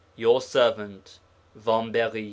[0.15, 1.19] Your servant,
[1.55, 2.19] VAMBERY.'